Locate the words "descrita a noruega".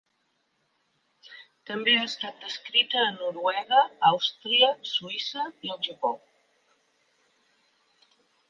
2.47-3.83